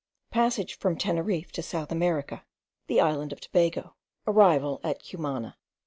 [0.33, 0.39] 3.
[0.39, 2.43] PASSAGE FROM TENERIFE TO SOUTH AMERICA.
[2.87, 3.93] THE ISLAND OF TOBAGO.
[4.25, 5.57] ARRIVAL AT CUMANA.